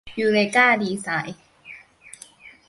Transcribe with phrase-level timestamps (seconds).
[0.19, 1.37] ยูเรกา ดีไซน์